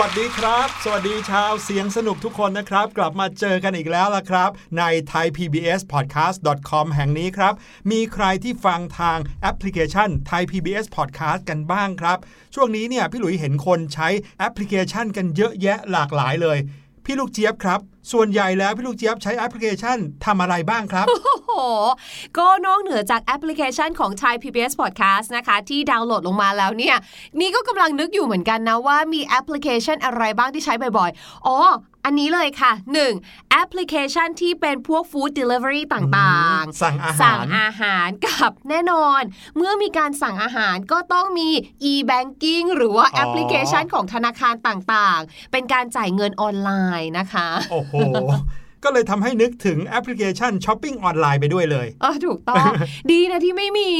[0.00, 4.82] สวัสดีครับ สวัสดีชาวเสียงสนุกทุกคนนะครับ กลับมาเจอกันอีกแล้วล่ะครับ ใน
[5.12, 7.54] thaipbspodcast.com แห่งนี้ครับ
[7.90, 12.18] มีใครที่ฟังทางแอปพลิเคชัน Thai PBS Podcast กันบ้างครับ
[12.54, 14.08] ช่วงนี้เนี่ยพี่หลุยเห็นคนใช้
[14.38, 16.58] แอปพลิเคชันกันเยอะแยะหลากหลายเลย
[17.04, 17.80] พี่ลูกเจี๊ยบครับ
[18.12, 21.52] ส่วนใหญ่แล้วพี่ลูกเจี๊ยบใช้แอปพลิเคชันทำอะไรบ้างครับ โอ้โห
[22.38, 26.96] ก็นอกเหนือจากแอปพลิเคชันของไทย PBS Podcast นะคะ ที่ดาวน์โหลดลงมาแล้วเนี่ย
[27.40, 31.56] นี่ก็กำลังนึกอยู่เหมือนกันนะว่ามีแอปพลิเคชันอะไรบ้างที่ใช้บ่อยๆ อ๋อ
[32.04, 32.72] อันนี้เลยค่ะ
[33.12, 33.50] 1.
[33.50, 39.22] แอปพลิเคชันที่เป็นพวก Food Delivery ต่างๆ สั่งอาหารสั่งอาหารครับแน่นอน
[39.56, 41.50] เมื่อมีการสั่งอาหารก็ต้องมี
[41.90, 46.70] e-banking หรือว่าแอปพลิเคชันของธนาคารต่างๆ เป็นการจ่ายเงินออนไล
[47.00, 47.94] น์นะคะ โอ้โห
[48.84, 52.64] ก็เลยทำให้นึกถึงแอปพลิเคชันช้อปปิ้งออนไลน์ไปด้วยเลยเออถูกต้อง
[53.10, 53.90] ดีนะที่ไม่มี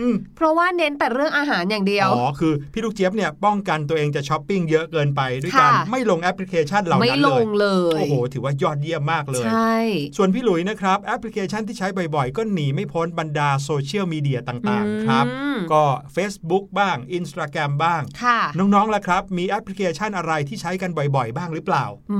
[0.00, 9.76] อืมเพราะว่าเน้นแต่เรื่องอาหารอย่างเดียว อ๋อ คือพี่ลูกเจี๊ยบเนี่ยป้องกันตัวเองจะช้อปปิ้งเยอะเกินไปด้วยการค่ะไม่ลงแอปพลิเคชันเหล่านั้นลเลยไม่ลงเลย โอ้โห ถือว่ายอดเยี่ยมมากเลย ใช่
[10.16, 15.84] ส่วนพี่หลุยนะครับแอปพลิเคชันที่ใช้บ่อยๆ ก็หนีไม่พ้นบรรดาโซเชียลมีเดียต่างๆ ครับอืมก็
[16.16, 22.18] Facebook บ้าง Instagram บ้างค่ะน้องๆล่ะครับ มีแอปพลิเคชันอะไรที่ใช้กันบ่อยๆ บ้างหรือเปล่า อื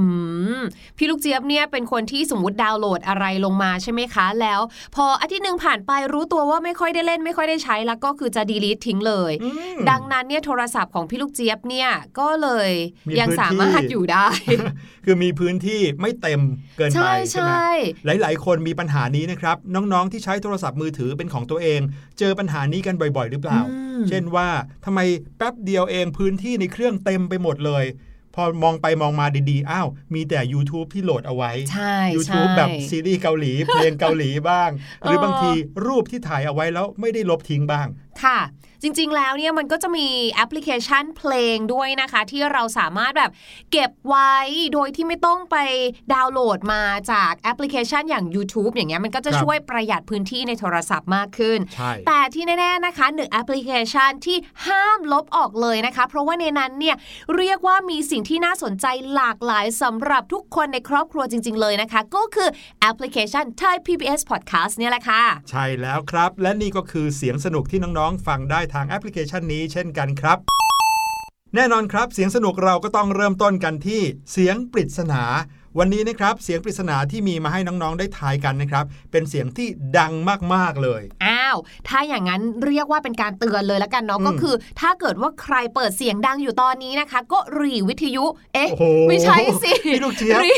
[0.61, 0.63] ม
[0.99, 4.61] พี่ลูกเจี๊ยบเนี่ยเป็นคนที่สมมติดาวน์โหลดอะไรลงมาใช่ไหมคะ แล้ว
[4.97, 12.71] พออาทิตย์หนึ่งผ่านไปรู้ตัวว่าไม่ค่อยได้เล่นไม่ค่อยได้ใช้แล้วก็คือจะดีลีททิ้งเลยอืมดังนั้นเนี่ยโทรศัพท์ของพี่ลูกเจี๊ยบเนี่ยก็เลย
[13.09, 14.29] มียังพื้นที่สามารถอยู่ได้
[15.05, 16.41] คือมีพื้นที่ไม่เต็ม
[16.79, 17.71] เกินไปใช่ใช่ไหมใช่
[18.23, 21.81] หลาย ๆ คนมีปัญหานี้นะครับ น้องๆที่ใช้โทรศัพท์มือถือเป็นของตัวเอง
[22.19, 24.49] เจอปัญหานี้กันบ่อย ๆ หรือเปล่าอืมเช่นว่า
[24.85, 25.01] ทำไม
[25.39, 27.85] แป๊บเดียวเองพื้นที่ในเครื่องเต็มไปหมดเลย
[28.35, 34.71] พอมองไปมองมาดีๆ อ้าว มีแต่ YouTube ที่โหลดเอาไว้ ใช่ YouTube ใช่แบบซีรีส์เกาหลี เพลงเกาหลีบ้าง
[35.03, 35.51] หรือเออบางที
[35.87, 37.87] รูปที่ถ่ายเอาไว้แล้วไม่ได้ลบทิ้งบ้าง
[38.25, 38.41] ค่ะ
[38.85, 43.31] จริงๆแล้วเนี่ยมันก็จะมีแอปพลิเคชันเพลงด้วยนะคะ ที่เราสามารถแบบ
[43.73, 44.35] เก็บไว้
[44.73, 45.57] โดยที่ไม่ต้องไป
[46.15, 46.83] ดาวน์โหลดมา
[47.13, 54.37] จากแอปพลิเคชันอย่าง YouTube อย่างเงี้ยมันก็จะครับช่วยประหยัดพื้นที่ในโทรศัพท์มากขึ้นใช่แต่ที่แน่ๆนะคะหนึ่งแอปพลิเคชันที่
[54.67, 56.97] ห้ามลบออกเลยนะคะ เพราะว่าในนั้นเนี่ย
[57.37, 62.49] เรียกว่ามีสิ่งที่น่าสนใจหลากหลายสำหรับทุกคนในครอบครัวจริง ๆ เลยนะคะ ก็คือ
[62.81, 70.39] แอปพลิเคชัน Thai PBS Podcast เนี่ยแหละค่ะใช่แล้วครับ และนี่ก็คือเสียงสนุกที่น้องๆ ฟังได้ทางแอปพลิเคชันนี้เช่นกันครับ
[71.55, 74.03] แน่นอนครับ เสียงสนุกเราก็ต้องเริ่มต้นกันที่
[74.33, 75.23] เสียงปริศนา
[75.79, 80.13] วันนี้นะครับเสียงปริศนาที่มีมาให้น้องๆได้ทายกันนะครับ เป็นเสียงที่ดัง
[80.55, 81.57] มากๆเลย อ้าว
[81.89, 88.25] ถ้าอย่างนั้นเรียกว่าเป็นการเตือนเลยละกันเนาะอืมก็คือ ถ้าเกิดว่าใครเปิดเสียงดังอยู่ตอนนี้นะคะ ก็หรีวิทยุ
[88.55, 90.57] เอ๊ะโอ้โหไม่ใช่สิพี่ลูกเจี๊ยบหรี่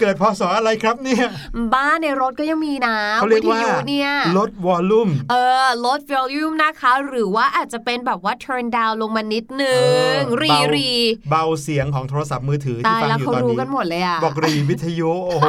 [0.00, 1.26] เกิดพศอะไรครับเนี่ย
[1.74, 5.34] บ้านในรถก็ยังมีนะเขาเรียกวิทว่ายุเนี่ยลดวอลลุ่มเอ
[5.64, 9.84] อลด volume นะคะ หรือว่าอาจจะเป็นแบบว่า turn down ลงมานิดนึเอ
[10.20, 10.90] งอรีเบารี
[11.30, 15.46] เบาเสียงของโทรศัพท์มือถือที่ตายฟังแล้วอยู่เขาตอนรู้นี้กันหมดเลยอะบอกรีวิทยุโอ้โห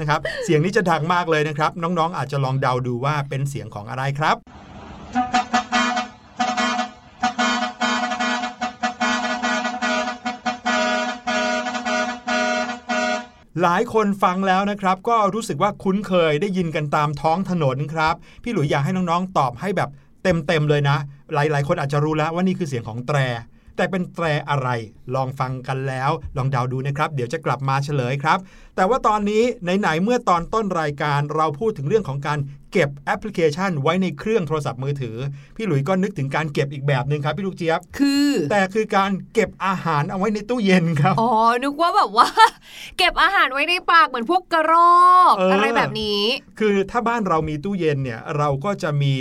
[0.00, 4.36] นะครับเสียงนี้จะดังมากเลยนะครับ น้องๆ อาจจะลองเดาดูว่าเป็นเสียงของอะไรครับ
[13.62, 19.90] หลายคนฟังแล้วนะครับ ก็รู้สึกว่าคุ้นเคยได้ยินกันตามท้องถนนครับ พี่หลุยอยากให้น้องๆ ตอบให้แบบ
[20.22, 20.96] เต็มๆเลยนะ
[21.34, 23.18] หลายๆ คนอาจจะรู้แล้วว่านี่คือเสียงของแตร
[23.76, 24.68] แต่เป็นแตรอะไร
[25.14, 28.38] ลองฟังกันแล้ว ลองเดาดูนะครับ เดี๋ยวจะกลับมาเฉลยครับ
[28.76, 32.38] แต่ว่าตอนนี้ไหนๆเมื่อตอนต้นรายการเราพูดถึงเรื่องของการ
[32.72, 35.16] เก็บแอปพลิเคชันไว้ในเครื่องโทรศัพท์มือถือ
[35.56, 41.30] พี่หลุยก็นึกถึงการเก็บอีกแบบหนึ่งครับพี่ลูกเจี๊ยบ คือ แต่คือการเก็บอาหารเอาไว้ในตู้เย็นครับ อ๋อ
[41.62, 42.28] นึกว่าแบบว่า
[42.98, 44.72] เก็บอาหารไว้ในปากเหมือนพวกกระร
[45.08, 46.22] อกเออออะไรแบบนี้
[46.58, 49.14] คือถ้าบ้านเรามีตู้เย็นเนี่ยเราก็จะมี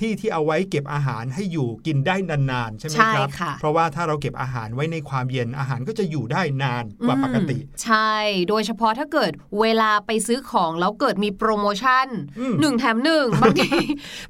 [0.00, 8.14] ที่ที่เอาไว้เก็บอาหารให้อยู่กินได้นานๆ ใช่ไหมใช่ครับค่ะเพราะว่าถ้าเราเก็บอาหารไว้ในความเย็นอาหารก็จะอยู่ได้นานกว่าปกติอืมใช่
[8.48, 12.06] โดยเฉพาะถ้าเกิดเวลาไปซื้อของแล้วเกิดมีโปรโมชั่น
[12.38, 13.70] อืมหนึ่งแถมหนึ่งบางที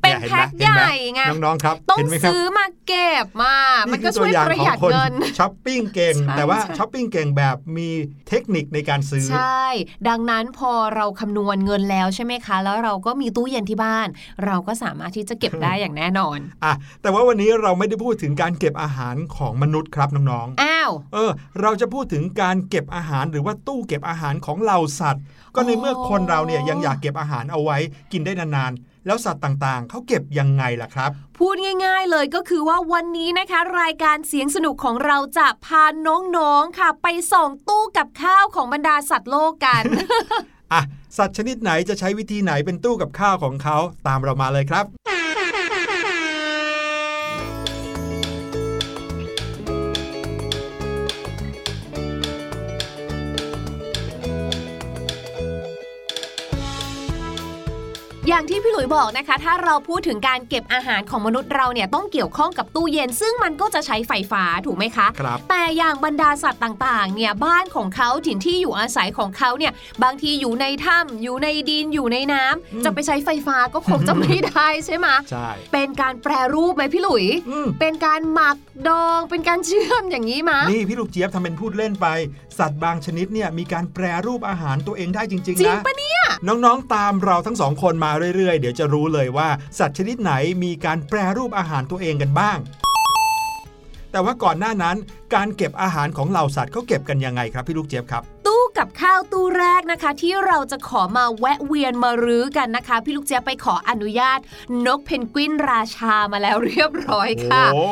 [0.02, 3.56] เป็นยห็แพ็คไหมใหญ่เห็นไงไหมน้องๆครับต้องเห็นไหมครับซื้อมาเก็บมา
[3.92, 7.88] มันก็คือช่วยประหยัดเงินต่างของคนช้อปปิ้งเก่งใช่แต่ว่าใช่ช้อปปิ้งเก่งแบบมี
[8.28, 9.64] เทคนิคในการซื้อ ใช่
[10.08, 14.08] ดังนั้นพอเราคำนวณเงินแล้วใช่ไหมคะ แล้วเราก็มีตู้เย็นที่บ้าน
[14.44, 21.30] เราก็สามารถที่จะเก็บได้อย่างแน่นอนอะแต่ว่าวันนี้เราไม่ได้พูดถึงการเก็บอาหารของมนุษย์ครับน้องอ้าวๆเออ
[21.60, 25.22] เราจะพูดถึงการเก็บอาหารหรือว่าตู้เก็บอาหารของเหล่าสัตว์
[25.54, 27.78] ก็ในเมื่อคนเราเนี่ยยังอยากเก็บอาหารเอาไว้
[28.12, 39.82] กินได้นานๆแล้วสัตว์ต่างๆเขาเก็บยังไงล่ะครับพูดง่าย ๆ เลยก็คือว่าวันนี้นะคะ รายการเสียงสนุกของเราจะพาน้องๆค่ะ ไปส่องตู้กับข้าวของบรรดาสัตว์โลกกัน
[40.72, 40.82] อะ
[41.18, 44.84] สัตว์ชนิดไหนจะใช้วิธีไหนเป็นตู้กับข้าวของเขาตามเรามาเลยครับ
[58.34, 69.72] อย่างที่พี่หลุยบอกนะคะ ถ้าเราพูดถึงการเก็บอาหารของมนุษย์เราเนี่ยต้องเกี่ยวข้องกับตู้เย็น ซึ่งมันก็จะใช้ไฟฟ้าถูกไหมคะครับแต่อย่างบรรดาสัตว์ต่างๆ เนี่ยบ้านของเขาถิ่นที่อยู่อาศัยของเขาเนี่ย
[70.02, 78.56] บางทีอยู่ในถ้ำอยู่ในดินอยู่ในน้ำอืมจะไปใช้ไฟฟ้าก็คงจะไม่ได้ใช่ไหมใช่เป็นการแปรรูปไหมพี่หลุยอืมเป็นการหมัก
[78.88, 82.06] ดองเป็นการเชื่อมอย่างนี้มะนี่พี่ลูกเจี๊ยบทำเป็นพูดเล่นไป
[82.58, 89.48] สัตว์บางชนิดเนี่ยมีการแปรรูปอาหารตัวเองได้จริงจริๆงนะปะเนี่ย น้องๆตามเราทั้งสองคนมาเรื่อยๆ เดี๋ยวจะรู้เลยว่า
[89.78, 90.32] สัตว์ชนิดไหน
[90.64, 92.58] มีการแปรรูปอาหารตัวเองกันบ้าง
[94.10, 94.96] แต่ว่าก่อนหน้านั้น
[95.34, 104.38] การเก็บอาหารของเหล่าสัตว์เขาเก็บกันยังไงครับพี่ลูกเจี๊ยบครับ ตู้ กับข้าวตู้แรกนะคะ ที่เราจะขอมาแวะเวียนมารื้อกันนะคะ พี่ลูกเจี๊ยบไปขออนุญาต
[104.86, 107.86] นกเพนกวินราชามาแล้วเรียบร้อยค่ะโอ้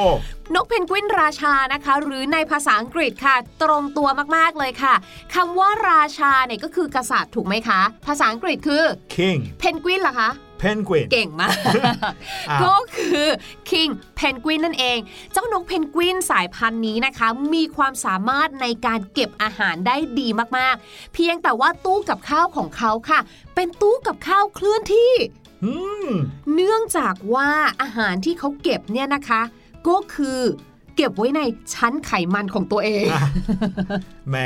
[0.54, 4.94] นกเพนกวินราชานะคะ หรือในภาษาอังกฤษค่ะ ตรงตัวมากๆเลยค่ะ
[5.34, 8.84] คำว่าราชาเนี่ยก็คือกษัตริย์ถูกไหมคะ ภาษาอังกฤษคือ
[9.14, 10.30] king เพนกวินล่ะคะ
[10.62, 11.56] penguin เก่งมาก
[12.50, 13.28] อ้าวก็คือ
[13.70, 14.98] King Penguin นั่นเอง
[15.32, 20.28] เจ้านกเพนกวินสายพันธุ์นี้นะคะ มีความสามารถในการเก็บอาหารได้ดี
[20.58, 23.20] มากๆ เพียงแต่ว่าตู้กับข้าวของเขาค่ะ
[23.54, 25.12] เป็นตู้กับข้าวเคลื่อนที่
[25.64, 25.72] อื
[26.06, 26.08] ม
[26.54, 27.50] เนื่องจากว่า
[27.82, 29.42] อาหารที่เขาเก็บเนี่ยนะคะ
[29.88, 30.40] ก็คือ
[30.96, 31.40] เก็บไว้ใน
[31.74, 33.22] ชั้นไขมันของตัวเองอะ
[34.28, 34.36] แหม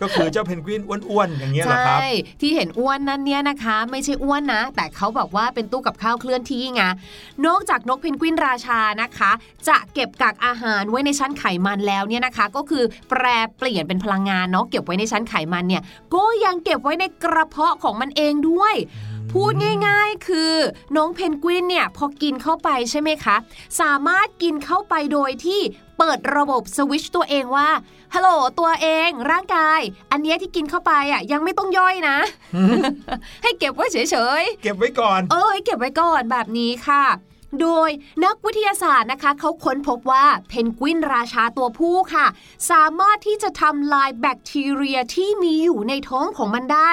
[0.00, 2.06] ก็คือเจ้าเพนกวินอ้วนๆอย่างเงี้ยเหรอครับใช่
[2.40, 6.82] ที่เห็นอ้วนนั้นเนี่ยนะคะ ไม่ใช่อ้วนนะ แต่เขาบอกว่าเป็นตู้กับข้าวเคลื่อนที่ไง
[7.46, 9.30] นอกจากนกเพนกวินราชานะคะ
[9.68, 13.24] จะเก็บกักอาหารไว้ในชั้นไขมันแล้วเนี่ยนะคะ ก็คือแปร
[13.58, 15.82] เปลี่ยนเป็นพลังงานเนาะเก็บไว้ในชั้นไขมันเนี่ย
[16.14, 18.74] ก็ยังเก็บไว้ในกระเพาะของมันเองด้วย
[19.32, 19.52] พูด
[19.86, 20.54] ง่ายๆ คือ
[20.96, 23.36] น้องเพนกวินเนี่ยพอกินเข้าไปใช่ไหมคะ
[23.80, 25.60] สามารถกินเข้าไปโดยที่
[25.98, 27.70] เปิดระบบสวิตชตัวเองว่า
[28.14, 28.28] ฮัลโหล
[28.60, 32.18] ตัวเองร่างกาย อันเนี้ยที่กินเข้าไปอะยังไม่ต้องย่อยนะ
[33.42, 37.04] ให้เก็บไว้เฉยๆ เก็บไว้ก่อน เอ้ยเก็บไว้ก่อนแบบนี้ค่ะ
[37.62, 37.88] โดย
[38.24, 42.26] นักวิทยาศาสตร์นะคะเขาค้นพบว่าเพนกวินราชาตัวผู้ค่ะ
[42.70, 46.90] สามารถที่จะทำลายแบคทีเรียที่มีอยู่ในท้องของมันได้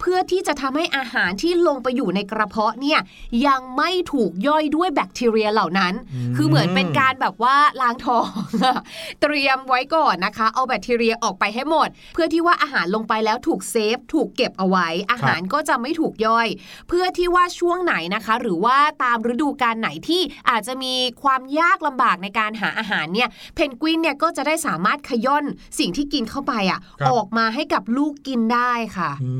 [0.00, 3.00] เพื่อที่จะทำให้อาหารที่ลงไปอยู่ในกระเพาะเนี่ย
[3.46, 8.28] ยังไม่ถูกย่อยด้วยแบคทีเรียเหล่านั้นอืมคือเหมือนเป็นการแบบว่าล้างท้อง
[9.22, 16.48] เตรียมไว้ก่อนนะคะ เอาแบคทีเรียออกไปให้หมด เพื่อที่ว่าอาหารลงไปแล้วถูกเซฟ ถูกเก็บเอาไว้ อาหารก็จะไม่ถูกย่อย
[16.88, 25.44] เพื่อที่ว่าช่วงไหนนะคะ หรือว่าตามฤดูกาลไหนที่อาจจะมีความยากลำบากในการหาอาหารเนี่ยเพนกวินเนี่ยก็จะได้สามารถขย่อน
[25.78, 29.32] สิ่งที่กินเข้าไปอะครับออกมาให้กับลูกกินได้ค่ะอื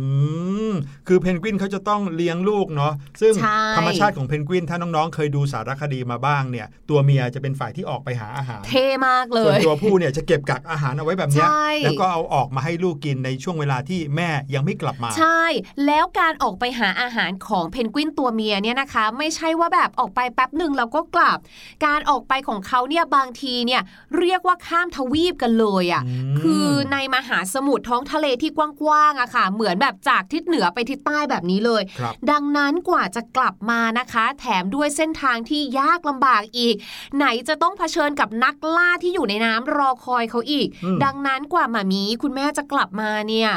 [0.71, 0.73] ม
[1.09, 15.43] คือเพนกวินเขาจะต้องเลี้ยงลูกเนาะซึ่งใช่ธรรมชาติของเพนกวินถ้าน้องๆ เคยดูสารคดีมาบ้างเนี่ย ตัวเมียจะเป็นฝ่ายที่ออกไปหาอาหาร เท่มากเลส่วนยตัวผู้เนี่ยจะเก็บกักอาหารเอาไว้แบบเนี้ยใช่แล้วก็เอาออกมาให้ลูกกินในช่วงเวลาที่แม่ยังไม่กลับมา ใช่
[15.87, 21.39] แล้วการออกไปหาอาหารของเพนกวินตัวเมียเนี่ยนะคะ ไม่ใช่ว่าแบบออกไปแป๊บหนึ่งแล้วก็กลับ
[21.87, 23.83] การออกไปของเขาเนี่ยบางทีเนี่ย
[24.19, 36.75] เรียกว่าข้ามทวีปกันเลยอะ่ะอืมคือในมหาสมุทรท้องทะเลที่กว้างๆอะค่ะ เหมือนแบบจากทิศเหนือไปทิศใต้แบบนี้เลยครับดังนั้นกว่าจะกลับมานะคะ แถมด้วยเส้นทางที่ยากลำบากอีก
[37.17, 43.51] ไหนจะต้องเผชิญกับนักล่าที่อยู่ในน้ำรอคอยเขาอีกอืมดังนั้นกว่าหมามีคุณแม่จะกลับมาเนี่ย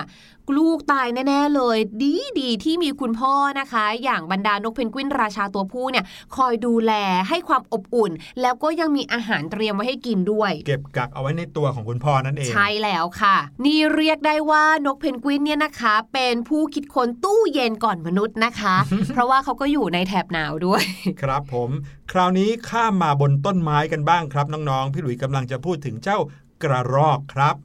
[0.58, 6.94] ลูกตายแน่ ๆ เลย ดีดีที่มีคุณพ่อนะคะ อย่างบรรดานกเพนกวินราชาตัวผู้เนี่ยคอยดูแล
[7.30, 13.36] ให้ความอบอุ่น แล้วก็ยังมีอาหารเตรียมไว้ให้กินด้วย เก็บกักเอาไว้ในตัวของคุณพ่อนั่นเอง ใช่แล้วค่ะ
[13.66, 18.76] นี่เรียกได้ว่านกเพนกวินเนี่ยนะคะ เป็นผู้คิดค้นตู้เย็นก่อนมนุษย์นะคะ
[19.14, 20.84] เพราะว่าเขาก็อยู่ในแถบหนาวด้วย
[21.22, 21.70] ครับผม
[22.12, 26.20] คราวนี้ข้ามมาบนต้นไม้กันบ้างครับน้องๆพี่หลุยกำลังจะพูดถึงเจ้า
[26.64, 27.58] กระรอกครับ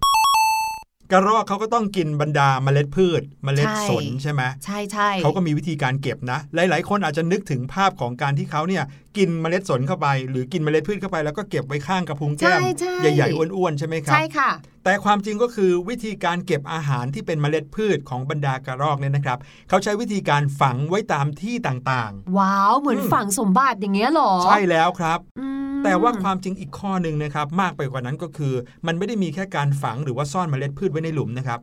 [1.13, 8.85] กระรอกเขาก็ต้องกินบรรดาเมล็ดพืช เมล็ดใช่สนใช่ไหมใช่ใช่เขาก็มีวิธีการเก็บนะ หลาย ๆ คนอาจจะนึกถึงภาพของการที่เขาเนี่ย
[9.17, 14.51] กินเมล็ดสนเข้าไป หรือกินเมล็ดพืชเข้าไปแล้วก็เก็บไว้ข้างกระพุ้งแก้มใช่ใช่ใหญ่ๆอ้วนๆใช่ไหมครับใช่ค่ะ
[14.85, 19.39] แต่ความจริงก็คือวิธีการเก็บอาหารที่เป็นเมล็ดพืชของบรรดากระรอกเนี่ยนะครับ
[19.69, 28.55] เขาใช้วิธีการฝังไว้ตามที่ต่างว้าวเหมือนอืมฝังสมบัติอย่างเงี้ยเหรอๆใช่แล้วครับอืม แต่ว่าความจริงอีกข้อหนึ่งนะครับ มากไปกว่านั้นก็คือ
[28.87, 31.61] มันไม่ได้มีแค่การฝังหรือว่าซ่อนเมล็ดพืชไว้ในหลุมนะครับ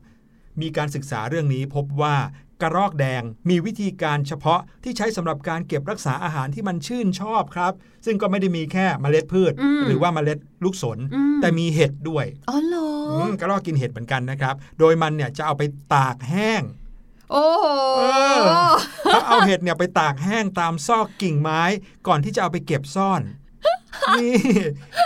[0.62, 2.16] มีการศึกษาเรื่องนี้พบว่า
[2.62, 7.74] กระรอกแดงมีวิธีการเฉพาะที่ใช้สำหรับการเก็บรักษาอาหารที่มันชื่นชอบครับ
[8.06, 16.62] ซึ่งก็ไม่ได้มีแค่เมล็ดพืชอืมหรือว่าเมล็ดลูกสนอืมแต่มีเห็ดด้วยอ๋อเหรออมกระรอกกินเห็ดเหมือนกันนะครับ โดยมันเนี่ยจะเอาไปตากแห้ง
[17.32, 17.66] โอ้โห
[17.98, 18.04] เอ
[18.36, 18.74] อ
[19.06, 21.62] เขาเอาเห็ดเนี่ยไปตากแห้งตามซอกกิ่งไม้
[22.08, 23.22] ก่อนที่จะเอาไปเก็บซ่อน
[24.14, 24.34] นี่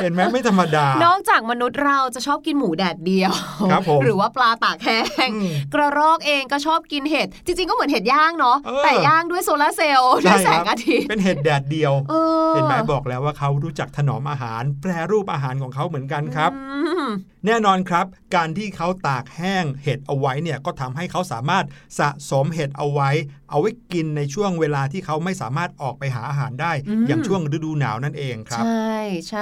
[0.02, 3.34] เห็นไหมไม่ธรรมดา นอกจากมนุษย์เราจะชอบกินหมูแดดเดียว
[3.72, 12.14] ครับผมหรือว่าปลาตากแห้งอืมกระรอกเองก็ชอบกินเห็ด จริง ๆ ก็เหมือนเห็ดย่างเนาะเออแต่ย่างด้วยโซลาร์เซลล์ด้วยแสใช่งครับอาทิตย์เป็นเห็ดแดดเดียวเอ
[12.50, 17.10] อเห็นไหมบอกแล้วว่าเขารู้จักถนอมอาหาร แปรรูปอาหารของเขาเหมือนกันครับอืม
[17.46, 21.66] แน่นอนครับ การที่เขาตากแห้งเห็ดเอาไว้เนี่ยก็ทำให้เขาสามารถ
[22.00, 23.10] สะสมเห็ดเอาไว้
[23.50, 26.72] เอาไว้กินในช่วงเวลาที่เขาไม่สามารถออกไปหาอาหารได้
[27.08, 28.89] อย่างช่วงฤดูหนาวนั่นเองครับ ใช่
[29.30, 29.42] ใช่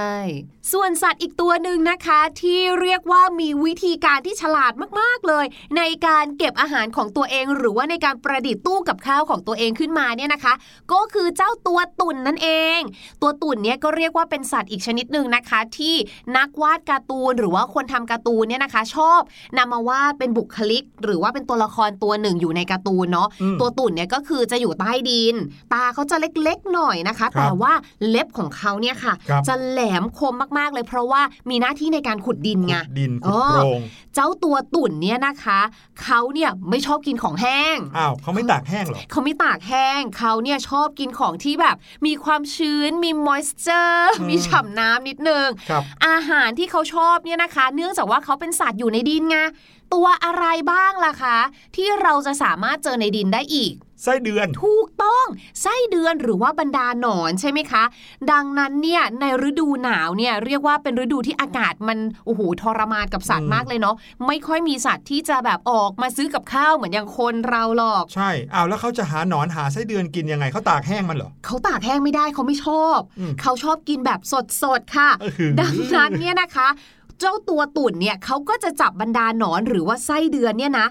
[0.74, 5.46] ส่วนสัตว์อีกตัวหนึ่งนะคะ ที่เรียกว่ามีวิธีการที่ฉลาดมากๆเลย
[5.78, 10.54] ในการเก็บอาหารของตัวเอง หรือว่าในการประดิษฐ์ตู้กับข้าวของตัวเองขึ้นมาเนี่ยนะคะ
[10.94, 12.80] ก็คือเจ้าตัวตุ่นนั่นเอง
[13.22, 15.96] ตัวตุ่นเนี่ยก็เรียกว่าเป็นสัตว์อีกชนิดหนึ่งนะคะ ที่
[16.38, 19.22] นักวาดการ์ตูนหรือว่าคนทำการ์ตูนเนี่ยนะคะ ชอบ
[19.58, 25.36] นำมาวาดเป็นบุคลิก หรือว่าเป็นตัวละครตัวหนึ่งอยู่ในการ์ตูนเนาะอืมตัวตุ่นเนี่ยก็คือจะอยู่ใต้ดิน
[25.74, 27.74] ตาเขาจะเล็กๆหน่อยนะคะครับแต่ว่า
[28.08, 33.82] เล็บของเขาเนี่ยค่ะครับจะแหลมคมมากๆเลย เพราะว่ามีหน้าที่ในการขุดดินไงขุดดินขุดเออโพรง
[34.16, 35.60] เจ้าตัวตุ่นเนี่ยนะคะ
[36.04, 49.38] เขาเนี่ยไม่ชอบกินของแห้งอ้าวเขาไม่ตากแห้งเหรอเขาไม่ตากแห้งเขาเนี่ยชอบกินของที่แบบ มีความชื้นมีมอยส์เจอร์อืมมีฉ่ำน้ำนิดนึงครับอาหารที่เขาชอบเนี่ยนะคะ เนื่องจากว่าเขาเป็นสัตว์อยู่ในดินไง
[49.94, 51.38] ตัวอะไรบ้างล่ะคะ
[51.76, 53.74] ที่เราจะสามารถเจอในดินได้อีก
[54.04, 55.26] ไส้เดือน ถูกต้อง
[55.62, 57.84] ไส้เดือนหรือว่าบรรดาหนอนใช่ไหมคะ
[58.32, 63.96] ดังนั้นเนี่ยในฤดูหนาวเนี่ยเรียกว่าเป็นฤดูที่อากาศมันโอ้โหทรมานกับสัตอืว์มมากเลยเนาะ
[64.28, 74.20] ไม่ค่อยมีสัตว์ที่จะแบบออกมาซื้อกับข้าวเหมือนอย่างคนเราหรอก ใช่อ้าวแล้วเขาจะหาหนอนหาไส้เดือนกินยังไงเขาตากแห้งมันเหรอเขาตากแห้งไม่ได้เขาไม่ชอบอืมเขาชอบกินแบบ
[74.64, 76.70] สดๆค่ะเออหือดังนั้นเนี่ยนะคะ
[77.22, 80.88] เจ้าตัวตุ่นเนี่ยเขาก็จะจับบรรดาหนอนหรือว่าไส้เดือนเนี่ยนะ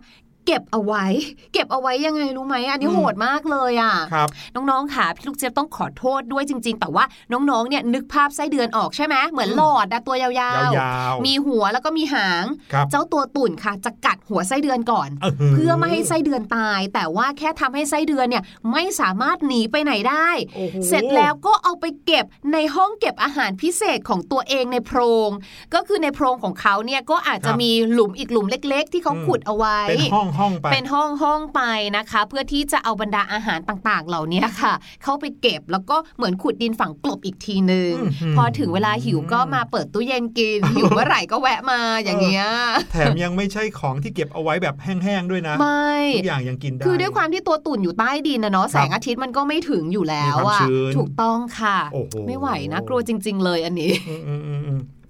[0.47, 1.05] เก็บเอาไว้
[1.53, 15.09] เก็บเอาไว้ยังไงรู้ไหมอันนี้อืมโหดมากเลยอะครับน้องๆค่ะพี่ลูกเจี๊ยบต้องขอโทษด้วยจริง ๆ แต่ว่าน้องๆเนี่ยนึกภาพไส้เดือนออกใช่ไหมเหมือนอืมหลอดอะตัวยาวยาวๆ มีหัวแล้วก็มีหางครับเจ้าตัวตุ่นค่ะ จะกัดหัวไส้เดือนก่อน
[15.41, 25.31] หืเพื่อไม่ให้ไส้เดือนตาย แต่ว่าแค่ทำให้ไส้เดือนเนี่ยไม่สามารถหนีไปไหนได้โอ้โหเสร็จแล้วก็เอาไปเก็บในห้องเก็บอาหารพิเศษของตัวเองในโพรง
[25.75, 31.62] ก็คือในโพรงของเขาเนี่ยก็อาจจะมีหลุมอีกหลุมเล็ก ๆ ที่เขาขุดเอาไว้เป็นห้องห้องๆไปเป็นห้องห้องไป
[31.96, 42.46] นะคะ เพื่อที่จะเอาบรรดาอาหารต่างๆ เหล่านี้ค่ะ เข้าไปเก็บแล้วก็เหมือนขุดดินฝังกลบอีกทีนึงอื้อหือพอถึงเวลาหิวก็มาเปิดตู้เย็นกินหิวเมื่อไหร่ก็แวะมาอย่างเงี้ย
[42.92, 53.92] แถมยังไม่ใช่ของที่เก็บเอาไว้แบบแห้งๆด้วยนะไม่ทุกอย่างยังกินได้คือด้วยความที่ตัวตุ่นอยู่ใต้ดินนะเนาะแสงอาทิตย์มันก็ไม่ถึงอยู่แล้วมีความอะชื้นถูกต้องค่ะโอ้โหไม่ไหวนะกลัวจริง ๆ เลยอันนี้
[54.29, 54.35] อื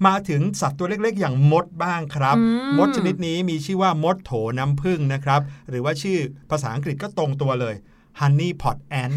[0.05, 6.19] มอืมอืมอืมมาถึงสัตว์ตัวเล็กๆ อย่างมดบ้างครับอืมมดชนิดนี้มีชื่อว่ามดโถน้ำผึ้งนะครับ หรือว่าชื่อ
[6.51, 7.75] ภาษาอังกฤษก็ตรงตัวเลย
[8.21, 9.15] Honey Pot Ant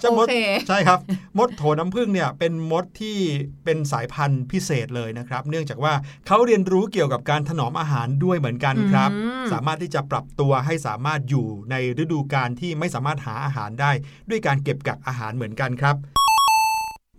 [0.00, 0.36] เจ้ามดโอเค
[0.68, 0.98] ใช่ครับ
[1.38, 3.16] มดโถน้ำผึ้งเนี่ยเป็นมดที่
[3.64, 5.92] เป็นสายพันธุ์พิเศษเลยนะครับ เนื่องจากว่า
[6.26, 13.92] เขาเรียนรู้เกี่ยวกับการถนอมอาหารด้วยเหมือนกันครับอืมสามารถที่จะปรับตัวให้สามารถอยู่ในฤดูกาลที่ไม่สามารถหาอาหารได้
[14.30, 15.96] ด้วยการเก็บกักอาหารเหมือนกันครับ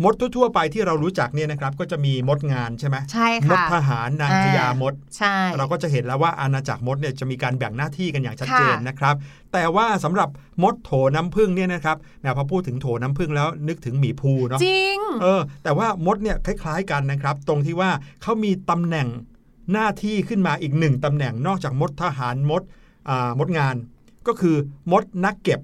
[0.04, 9.16] มดทั่วๆไปที่เรารู้จักเนี่ยนะครับก็จะมีมดงานใช่ไหมใช่มดค่ะทหารนางพญามดใช่เราก็จะเห็นแล้วว่าอาณาจักรมดเนี่ยจะมีการแบ่งหน้าที่กันอย่างชัดเจนค่ะนะครับ
[9.54, 10.30] แต่ว่าสำหรับ
[10.64, 17.90] มดโถน้ำผึ้งเนี่ยนะครับแหมพอพูดถึงโถน้ำผึ้งแล้วนึกถึงหมีภูเนาะจริงเออแต่ว่ามดเนี่ยคล้ายๆกันนะครับ ตรงที่ว่า
[18.22, 19.08] เขามีตำแหน่ง
[19.74, 22.62] หน้าที่ขึ้นมาอีกหนึ่งตำแหน่งนอกจากมดทหารมด
[23.10, 23.76] อ่ามดงาน
[24.28, 24.56] ก็คือ
[24.92, 25.60] มดนักเก็บ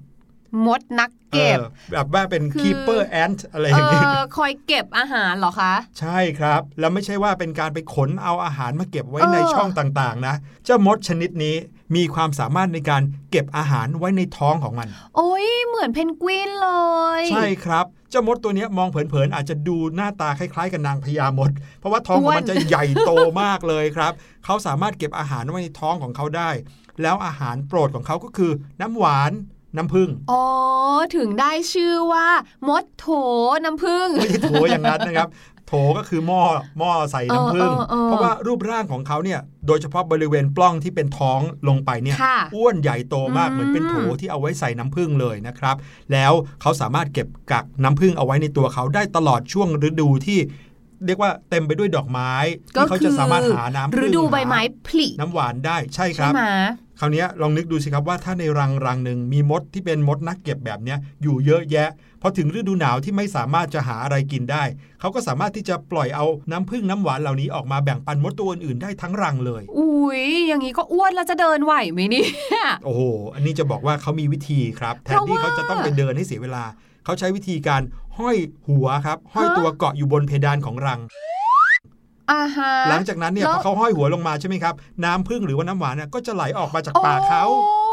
[0.66, 11.56] มดนักเก็บออแบบว่าเป็นคือ keeper ant อะไรอเอย่างนี้อคอยเก็บอาหารเหรอคะ ใช่ครับ แล้วไม่ใช่ว่าเป็นการไปขนเอาอาหารมาเก็บไว้เออในช่องต่างๆ นะ เจ้ามดชนิดนี้
[11.96, 16.70] มีความสามารถในการเก็บอาหารไว้ในท้องของมัน โอ้ยเหมือนเพนกวินเล
[17.18, 23.12] ย ใช่ครับเจ้ามดตัวเนี้ยมองเผินๆอาจจะดูหน้าตาคล้ายๆ กับนางพญามด เพราะว่าท้องของมันจะใหญ่โต
[23.42, 24.12] มากเลยครับ
[24.44, 26.50] เขาสามารถเก็บอาหารไว้ในท้องของเขาได้
[27.02, 29.32] แล้วอาหารโปรดของเขาก็คือน้ำหวาน
[29.76, 30.44] น้ำผึ้งอ๋อ
[31.16, 32.26] ถึงได้ชื่อว่า
[32.68, 33.06] มดโถ
[33.64, 35.30] น้ำผึ้งไม่ใช่โถอย่างนั้นนะครับ
[35.68, 36.42] โถก็คือหม้อ
[36.78, 45.76] หม้อใส่น้ำผึ้งเออเออเออเพราะว่ารูปร่างของเขาเนี่ย โดยเฉพาะบริเวณปล้องที่เป็นท้องลงไปเนี่ยค่ะอ้วนใหญ่โตมากอืมเหมือนเป็นโถที่เอาไว้ใส่น้ำผึ้งเลยนะครับ
[46.12, 46.32] แล้ว
[46.62, 50.38] เขาสามารถเก็บกักน้ำผึ้งเอาไว้ในตัวเขาได้ตลอดช่วงฤดูที่
[51.06, 52.32] เรียกว่าเต็มไปด้วยดอกไม้
[52.76, 61.88] ก็ที่เขาคืจะอสามารถหาน้ำผึ้งฤดูใบไม้หาผลิน้ำหวานได้ใช่คใช่รับไหมค ราวเนี้ยลองนึกดูสิครับว่าถ้าในรังรังหนึ่งมีมดที่เป็นมดนักเก็บแบบเนี้ยอยู่เยอะแยะ
[62.22, 64.64] พอถึงฤดูหนาวที่ไม่สามารถจะหาอะไรกินได้
[65.00, 72.28] เขาก็สามารถที่จะปล่อยเอาน้ำผึ้งน้ำหวานเหล่านี้ออกมาแบ่งปันมดตัวอื่นๆได้ทั้งรังเลย อุ้ยอย่างนี้ก็อ้วนแล้วจะเดินไหวไหมเนี่ย
[72.84, 73.02] โอ้โห
[73.34, 76.64] อันนี้จะบอกว่าเขามีวิธีครับแทนที่เขาจะต้องไปเดินให้เสียเวลา
[77.04, 77.82] เขาใช้วิธีการ
[78.18, 78.36] ห้อย
[78.68, 81.33] หัวครับ ห้อยตัวเกาะอยู่บนเพดานของรังอ่าฮะ
[82.90, 87.84] หลังจากนั้นเนี่ยแล้พวอเขาห้อยหัวลงมาใช่ไหมครับ น้ำพึ่งหรือว่าน้ำหวานเนี่ยก็จะไหลออกมาจากปากเขาโอ้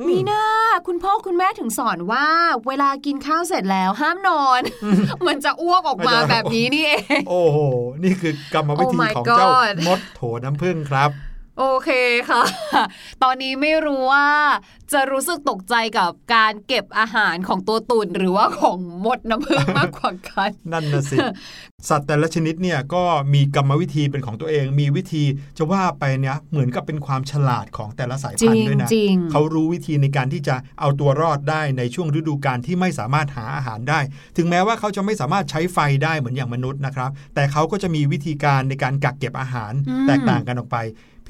[0.00, 0.42] อืมมีหน้า
[0.86, 2.26] คุณพ่อคุณแม่ถึงสอนว่า
[2.66, 4.60] เวลากินข้าวเสร็จแล้วห้ามนอน
[5.26, 7.58] มันจะอ้วกออกมามันจะแบบนี้นี่เอง โอ้โห
[8.04, 11.10] นี่คือกรรมวิธี Oh my ของเจ้า God มดโถน้ำพึ่งครับ
[11.58, 11.90] โอเค
[12.30, 12.42] ค่ะ
[13.22, 14.26] ตอนนี้ไม่รู้ว่า
[14.92, 21.16] จะรู้สึกตกใจกับการเก็บอาหารของตัวตุ่นหรือว่าของมดน้ำผึ้งมากกว่ากัน นั่นนะสิ
[21.88, 23.02] สัตว์แต่ละชนิดเนี่ยก็
[23.34, 25.24] มีกรรมวิธีเป็นของตัวเอง มีวิธี
[25.58, 34.00] จะว่าไปเนี่ยเหมือนกับเป็นความฉลาดของแต่ละสายจพันริงธุ์ด้วยนะจริงเขารู้วิธีในการที่จะเอาตัวรอดได้ในช่วงฤดูกาลที่ไม่สามารถหาอาหารได้
[34.36, 40.78] ถึงแม้ว่าเขาจะไม่สามารถใช้ไฟได้เหมือนอย่างมนุษย์นะครับ แต่เขาก็จะมีวิธีการในการกักเก็บอาหารอืมแตกต่างกันออกไป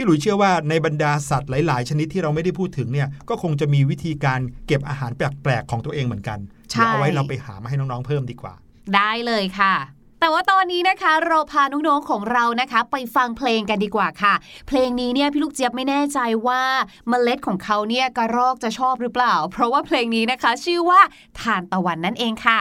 [0.00, 6.38] พี่หลุยเชื่อว่าในบรรดาสัตว์หลาย ๆ ชนิดที่เราไม่ได้พูดถึงเนี่ยก็คงจะมีวิธีการเก็บอาหารแปลก ๆ ของตัวเองเหมือนกัน
[6.70, 8.54] ใช่เดี๋ยวเอาไว้เราไปหามาให้น้อง ๆ เพิ่มดีกว่า
[8.94, 9.74] ได้เลยค่ะ
[10.20, 14.34] แต่ว่าตอนนี้นะคะเราพาน้องๆของเรานะคะ ไปฟังเพลงกันดีกว่าค่ะ
[14.68, 16.62] เพลงนี้เนี่ยพี่ลูกเจี๊ยบไม่แน่ใจว่า
[17.08, 21.00] เมล็ดของเขาเนี่ยกระรอกจะชอบหรือเปล่า เพราะว่าเพลงนี้นะคะ ชื่อว่า
[21.40, 22.58] ทานตะวันนั่นเองค่ะ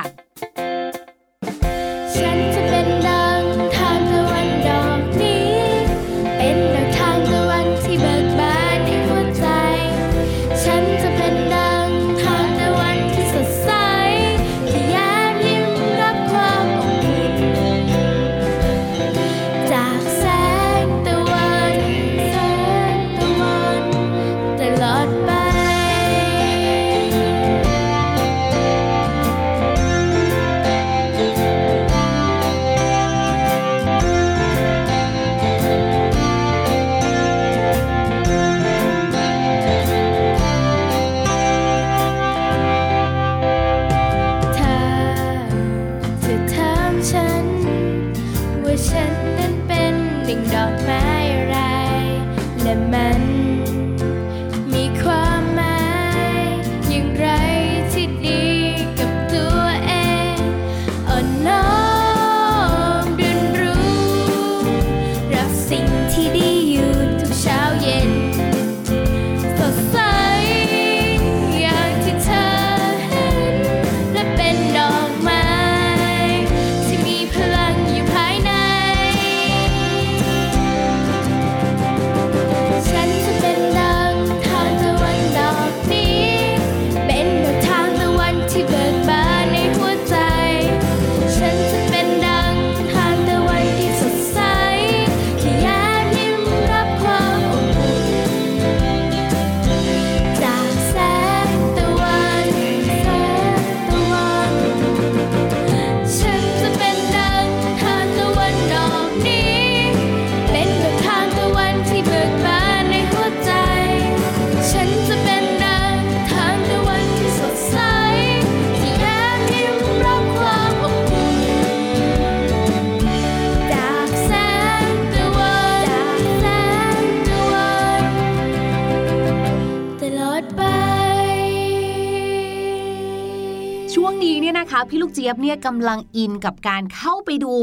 [135.20, 137.54] เจี๊ยบเนี่ยกำลังอินกับการเข้าไปดู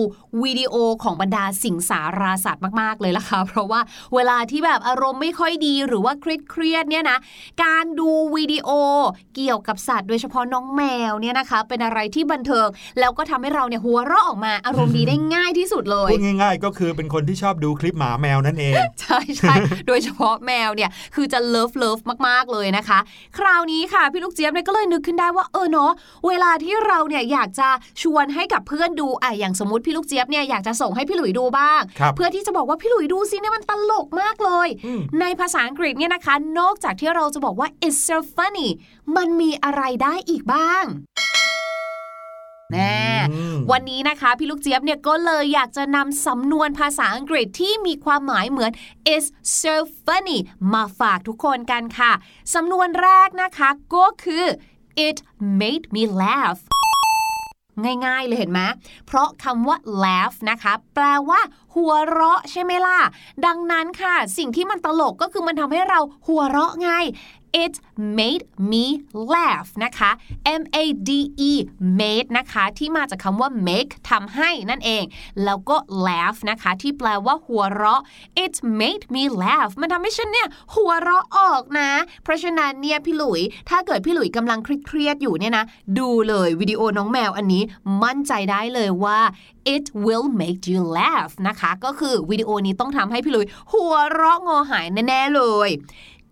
[0.42, 3.80] วิดีโอของบรรดาสิงสาราสัตว์มากๆเลยล่ะค่ะ เพราะว่า
[4.14, 7.18] เวลาที่แบบอารมณ์ไม่ค่อยดีหรือว่าเครียดเครียดๆเนี่ยนะ
[7.64, 8.68] การดูวิดีโอ
[9.36, 12.68] เกี่ยวกับสัตว์โดยเฉพาะน้องแมวเนี่ยนะคะ เป็นอะไรที่บันเทิง
[13.00, 19.54] แล้วก็ทำให้เราเนี่ยหัวเราะออกมาอารมณ์ดีได้ง่ายที่สุดเลยพูดง่ายๆ ก็คือเป็นคนที่ชอบดูคลิปหมาแมวนั่นเอง ใช่ใช่
[19.88, 21.98] โดยเฉพาะแมวเนี่ยคือจะ love love
[22.28, 22.98] มากๆเลยนะคะ
[23.38, 25.92] คราวนี้ค่ะพี่ลูกเจี๊ยบเนี่ยก็เลยนึกขึ้นได้ว่าเออเนาะ
[26.26, 27.68] เวลาที่เราเนี่ยอยากจะ
[28.02, 38.68] ชวนให้กับเพื่อนดูอะอย่างสมมติพี่ลูกเจี๊ยบเนี่ยอยากจะส่งให้พี่หลุยดูบ้างครับเพื่อที่จะบอกว่าพี่หลุยดูสิเนี่ยมันตลกมากเลยอืมในภาษาอังกฤษเนี่ยนะคะ นอกจากที่เราจะบอกว่า it's so funny
[39.16, 40.86] มันมีอะไรได้อีกบ้าง
[42.72, 42.98] แน่
[43.32, 48.70] อืมวันนี้นะคะพี่ลูกเจี๊ยบเนี่ยก็เลยอยากจะนำสำนวนภาษาอังกฤษที่มีความหมายเหมือน
[49.14, 49.24] is
[49.60, 50.38] so funny
[50.72, 52.12] มาฝากทุกคนกันค่ะ
[52.54, 54.44] สำนวนแรกนะคะก็คือ
[55.06, 55.18] it
[55.60, 56.60] made me laugh
[58.06, 58.60] ง่าย ๆ เลยเห็นไหม
[59.06, 61.40] เพราะคำว่า laugh นะคะ แปลว่า
[61.74, 62.98] หัวเราะใช่ไหมล่ะ
[63.46, 66.90] ดังนั้นค่ะ สิ่งที่มันตลกก็คือมันทำให้เราหัวเราะไง
[67.64, 67.74] it
[68.18, 68.84] made me
[69.32, 70.10] laugh นะคะ
[70.60, 71.10] M A D
[71.50, 71.52] E
[72.00, 75.04] made นะคะ ที่มาจากคำว่า make ทำให้นั่นเอง
[75.44, 78.02] แล้วก็ laugh นะคะ ที่แปลว่าหัวเราะ
[78.44, 81.90] it made me laugh มันทำให้ฉันเนี่ย หัวเราะออกนะ
[82.22, 85.64] เพราะฉะนั้นเนี่ยพี่หลุย ถ้าเกิดพี่หลุยกำลังเครียดอยู่เนี่ยนะ
[85.98, 87.62] ดูเลยวิดีโอน้องแมวอันนี้
[88.02, 89.20] มั่นใจได้เลยว่า
[89.74, 95.70] it will make you laugh นะคะก็คือวิดีโอนี้ต้องทำให้พี่หลุย หัวเราะงอหายแน่ๆเลย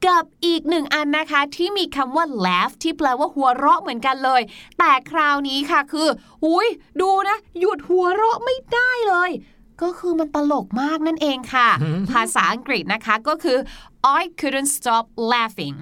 [0.07, 4.43] กับอีกหนึ่งอันนะคะที่มีคำว่า laugh ที่แปลว่าหัวเราะเหมือนกันเลย
[4.79, 6.09] แต่คราวนี้ค่ะคือ
[6.47, 6.69] อุ้ย
[7.01, 9.31] ดูนะ หยุดหัวเราะไม่ได้เลย
[9.83, 11.69] ก็คือมันตลกมากนั่นเองค่ะ
[12.11, 13.59] ภาษาอังกฤษนะคะก็คือ
[14.21, 15.77] I couldn't stop laughing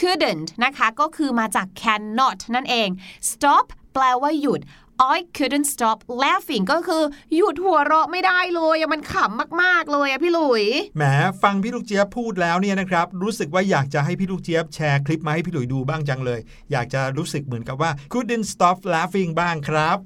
[0.00, 2.88] couldn't นะคะก็คือมาจาก cannot นั่นเอง
[3.30, 4.60] stop แปลว่าหยุด
[5.14, 7.02] I couldn't stop laughing ก็คือ
[7.34, 10.64] หยุดหัวเราะไม่ได้เลยมันขำมากๆเลยอะพี่หลุย
[10.96, 11.02] แหม
[11.42, 16.40] ฟังพี่ลูกเจี๊ยบพูดแล้วเนี่ยนะครับ รู้สึกว่าอยากจะให้พี่ลูกเจี๊ยบแชร์คลิปมาให้พี่หลุยดูบ้างจังเลย
[16.72, 19.96] อยากจะรู้สึกเหมือนกับว่า couldn't stop laughing บ้างครับ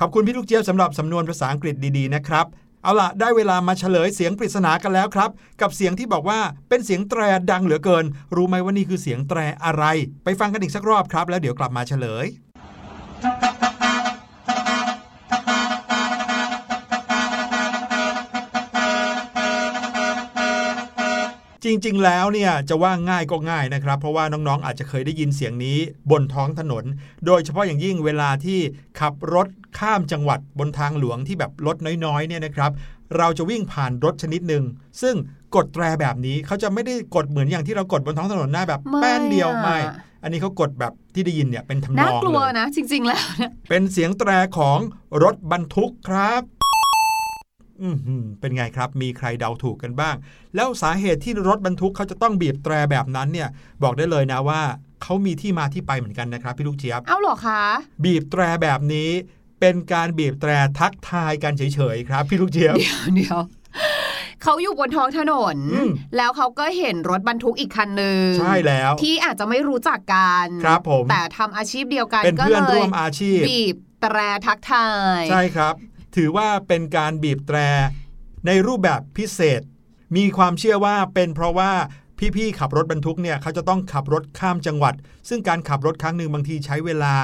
[0.00, 2.46] ขอบคุณพี่ลูกเจี๊ยบสำหรับสำนวนภาษาอังกฤษดีๆนะครับ
[2.84, 9.84] เอาล่ะ ได้เวลามาเฉลยเสียงปริศนากันแล้วครับ กับเสียงที่บอกว่าเป็นเสียงแตรดังเหลือเกิน รู้ไหมว่านี่คือเสียงแตรอะไร
[10.24, 12.26] ไปฟังกันอีกสักรอบครับ แล้วเดี๋ยวกลับมาเฉลย
[13.24, 13.24] จ
[21.86, 25.78] ริง ๆ แล้วเนี่ยจะว่าง่ายก็ง่ายนะครับ เพราะว่าน้องๆ อาจจะเคยได้ยินเสียงนี้
[26.10, 26.84] บนท้องถนน
[27.26, 28.58] โดยเฉพาะอย่างยิ่งเวลาที่
[29.00, 32.72] ขับรถข้ามจังหวัดบนทางหลวงที่แบบรถน้อยๆเนี่ยนะครับ
[33.16, 34.64] เราจะวิ่งผ่านรถชนิดหนึ่ง
[35.02, 35.14] ซึ่ง
[35.56, 39.78] กดแตรแบบนี้เขาจะไม่ได้กดเหมือนอย่างที่เรากดบนท้องถนนหน้าแบบไม่แป้นเดียวอะไม่
[40.22, 44.78] อันนี้เขากดแบบที่ได้ยินเนี่ยเป็นทำนน่าองกลัวเลยนะ จริง ๆ แล้วเนี่ยเป็นเสียงแตรของ
[45.22, 46.42] รถบรรทุกครับ
[47.82, 50.14] อืมหืมเป็นไงครับ มีใครเดาถูกกันบ้าง
[50.54, 53.48] แล้วสาเหตุที่รถบรรทุกเขาจะต้องบีบแตรแบบนั้นเนี่ย
[53.82, 54.62] บอกได้เลยนะว่า
[55.02, 57.62] เขามีที่มาที่ไปเหมือนกันนะครับพี่ลูกเจี๊ยบเอาเหรอคะ
[58.04, 59.10] บีบแตรแบบนี้
[59.60, 63.40] เป็นการบีบแตรทักทายกันเฉยๆครับ พี่ลูกเจี๊ยบเดี๋ยวเดี๋ยว
[64.42, 74.88] เขาอยู่บนท้องถนนอืมแล้วเขาก็เห็นรถบรรทุกอีกคันหนึ่งใช่แล้ว ที่อาจจะไม่รู้จักกันครับผมแต่ทำอาชีพเดียวกันเป็นก็เพื่อนเลยร่วมอาชีพบีบแตรทักทา
[75.20, 75.74] ย ใช่ครับ
[76.16, 77.58] ถือว่าเป็นการบีบแตร
[78.46, 79.60] ในรูปแบบพิเศษ
[80.16, 81.72] มีความเชื่อว่าเป็นเพราะว่า
[82.36, 84.94] พี่ๆขับรถบรรทุกเนี่ยเขาจะต้องขับรถข้ามจังหวัด
[85.28, 87.14] ซึ่งการขับรถครั้งหนึ่งบางทีใช้เวลา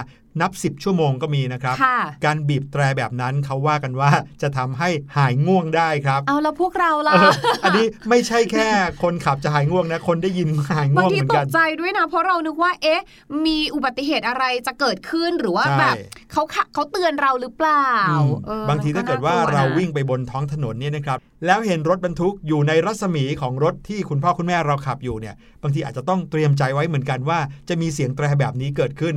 [0.41, 4.11] นับ 10 ชั่วโมงก็มีนะครับค่ะการบีบแตรแบบนั้นเขาว่ากันว่า
[4.43, 7.33] จะทำให้หายง่วงได้ครับเอาแล้วพวกเราล่ะเออ
[7.65, 8.69] อันนี้ไม่ใช่แค่
[9.03, 13.03] คนขับจะหายง่วงนะ คนได้ยินหายบางง่วงทีเหมือตนกักนใจด้วยนะ เพราะเรานึกว่าเอ๊ะ
[13.47, 15.95] มีอุบัติเหตุอะไรจะเกิดขึ้นหรือว่าใช่แบบ
[16.33, 29.15] เขาขะเขาเตือนเราหรือเปล่าอืมเออบางทีถ้าเกิดว่าน่ลัเรานะวิ่งไปบนท้องถนนเนี่ยนะครับแล้วเห็นรถบรรทุกอยู่ในรัศมีของรถที่คุณพ่อคุณแม่เราขับอยู่เนี่ย บางทีอาจจะต้องเตรียมใจไว้เหมือนกันว่าจะมีเสียงแตรแบบนี้เกิดขึ้น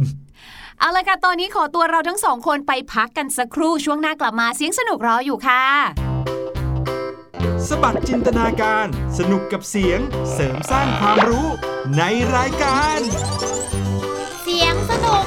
[0.82, 5.64] เอาละค่ะ ตอนนี้ขอตัวเราทั้งสองคนไปพักกันสักครู่ช่วงหน้ากลับมาเสียงสนุกรออยู่ค่ะ
[7.68, 10.00] สบัดจินตนาการ สนุกกับเสียง
[10.34, 11.48] เสริมสร้างความรู้
[11.98, 12.04] ใน
[12.36, 13.00] รายการ
[14.44, 15.24] เสียงสนุก